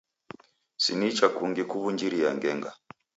Si 0.83 0.93
n 0.99 1.01
icha 1.09 1.27
kungi 1.35 1.63
kuw'unjiria 1.69 2.29
ngenga. 2.37 2.71